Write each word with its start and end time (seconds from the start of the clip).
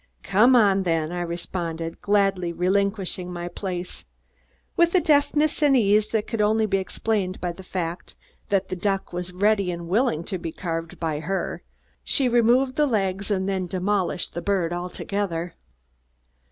"Come 0.23 0.55
on, 0.55 0.81
then," 0.81 1.11
I 1.11 1.21
responded, 1.21 2.01
gladly 2.01 2.51
relinquishing 2.51 3.31
my 3.31 3.47
place. 3.47 4.03
With 4.75 4.95
a 4.95 4.99
deftness 4.99 5.61
and 5.61 5.77
ease 5.77 6.07
that 6.07 6.25
could 6.25 6.41
only 6.41 6.65
be 6.65 6.79
explained 6.79 7.39
by 7.39 7.51
the 7.51 7.61
fact 7.61 8.15
that 8.49 8.69
the 8.69 8.75
duck 8.75 9.13
was 9.13 9.31
ready 9.31 9.69
and 9.71 9.87
willing 9.87 10.23
to 10.23 10.39
be 10.39 10.51
carved, 10.51 10.97
she 12.03 12.27
removed 12.27 12.77
the 12.77 12.87
legs 12.87 13.29
and 13.29 13.47
then 13.47 13.67
demolished 13.67 14.33
the 14.33 14.41
bird 14.41 14.73
altogether. 14.73 15.53